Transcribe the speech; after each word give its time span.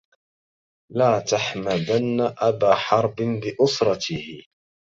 لا 0.93 1.19
تحمدن 1.19 2.33
أبا 2.37 2.75
حرب 2.75 3.15
بأسرته 3.15 4.43